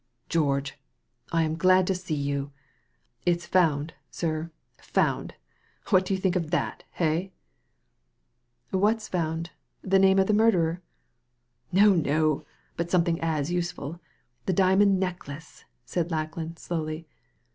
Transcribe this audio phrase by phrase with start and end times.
[0.35, 0.79] "George
[1.31, 2.51] I I am glad to see you.
[3.23, 4.49] It's found, sir—
[4.81, 5.33] found
[5.83, 7.33] i What do you think of that, hey?""
[8.71, 9.51] What is found?
[9.83, 10.81] the name of the murderer?"
[11.71, 12.43] No, no;
[12.77, 13.99] but something as useful.
[14.47, 17.05] The diamond necklace," said Lackland, slowly.